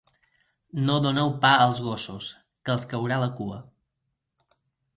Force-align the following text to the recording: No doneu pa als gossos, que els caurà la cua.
No 0.87 0.95
doneu 1.05 1.29
pa 1.43 1.51
als 1.67 1.83
gossos, 1.89 2.31
que 2.65 2.73
els 2.77 2.89
caurà 2.95 3.21
la 3.25 3.31
cua. 3.43 3.63